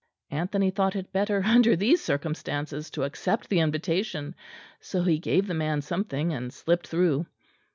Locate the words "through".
6.87-7.27